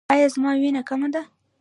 ایا 0.13 0.27
زما 0.33 0.51
وینه 0.61 0.81
کمه 0.89 1.07
ده؟ 1.13 1.21